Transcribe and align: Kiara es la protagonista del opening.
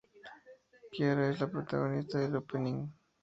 Kiara 0.91 1.29
es 1.29 1.39
la 1.39 1.47
protagonista 1.51 2.17
del 2.17 2.35
opening. 2.37 2.87